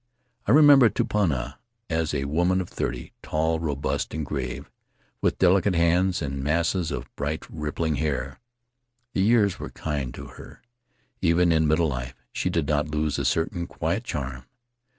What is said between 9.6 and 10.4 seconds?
kind to